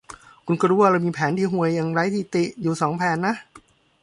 [0.45, 3.35] คุณก็รู้ว่าเรามีแผนที่ห่วยอย่างไร้ที่ติอยู่สองแผนนะ